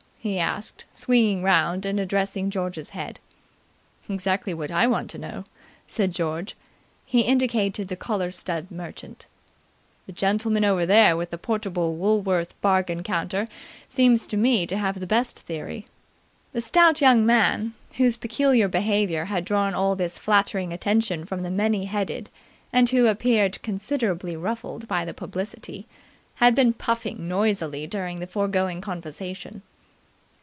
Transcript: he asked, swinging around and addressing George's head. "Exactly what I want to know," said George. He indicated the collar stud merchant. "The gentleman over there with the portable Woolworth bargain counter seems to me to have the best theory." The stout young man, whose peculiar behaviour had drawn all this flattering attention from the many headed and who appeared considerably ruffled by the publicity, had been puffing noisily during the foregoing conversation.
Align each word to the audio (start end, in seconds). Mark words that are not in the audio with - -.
he 0.23 0.37
asked, 0.37 0.85
swinging 0.91 1.43
around 1.43 1.83
and 1.83 1.99
addressing 1.99 2.51
George's 2.51 2.89
head. 2.91 3.19
"Exactly 4.07 4.53
what 4.53 4.69
I 4.69 4.85
want 4.85 5.09
to 5.09 5.17
know," 5.17 5.45
said 5.87 6.11
George. 6.13 6.55
He 7.07 7.21
indicated 7.21 7.87
the 7.87 7.95
collar 7.95 8.29
stud 8.29 8.69
merchant. 8.69 9.25
"The 10.05 10.11
gentleman 10.11 10.63
over 10.63 10.85
there 10.85 11.17
with 11.17 11.31
the 11.31 11.39
portable 11.39 11.95
Woolworth 11.95 12.53
bargain 12.61 13.01
counter 13.01 13.47
seems 13.89 14.27
to 14.27 14.37
me 14.37 14.67
to 14.67 14.77
have 14.77 14.99
the 14.99 15.07
best 15.07 15.39
theory." 15.39 15.87
The 16.53 16.61
stout 16.61 17.01
young 17.01 17.25
man, 17.25 17.73
whose 17.97 18.15
peculiar 18.15 18.67
behaviour 18.67 19.25
had 19.25 19.43
drawn 19.43 19.73
all 19.73 19.95
this 19.95 20.19
flattering 20.19 20.71
attention 20.71 21.25
from 21.25 21.41
the 21.41 21.49
many 21.49 21.85
headed 21.85 22.29
and 22.71 22.87
who 22.91 23.07
appeared 23.07 23.59
considerably 23.63 24.35
ruffled 24.35 24.87
by 24.87 25.03
the 25.03 25.15
publicity, 25.15 25.87
had 26.35 26.53
been 26.53 26.73
puffing 26.73 27.27
noisily 27.27 27.87
during 27.87 28.19
the 28.19 28.27
foregoing 28.27 28.81
conversation. 28.81 29.63